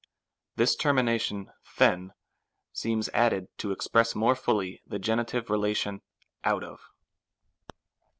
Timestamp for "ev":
1.79-2.09